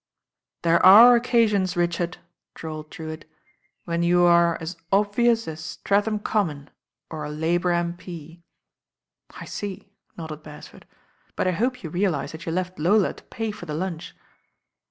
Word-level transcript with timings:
"There 0.63 0.83
are 0.83 1.15
occasions, 1.15 1.77
Richard," 1.77 2.17
drawled 2.55 2.89
Drewitt, 2.89 3.29
"when 3.85 4.01
you 4.01 4.23
are 4.23 4.57
as 4.59 4.75
obvious 4.91 5.47
as 5.47 5.63
Streatham 5.63 6.17
Common, 6.17 6.71
or 7.11 7.23
a 7.23 7.29
Labour 7.29 7.69
M.P." 7.69 8.41
"I 9.39 9.45
see," 9.45 9.93
nodded 10.17 10.41
Beresford, 10.41 10.87
"but 11.35 11.43
J 11.43 11.51
hope 11.51 11.83
you 11.83 11.91
realise 11.91 12.31
that 12.31 12.47
you 12.47 12.51
left 12.51 12.79
Lola 12.79 13.13
to 13.13 13.23
pay 13.25 13.51
for 13.51 13.67
the 13.67 13.75
lunch." 13.75 14.15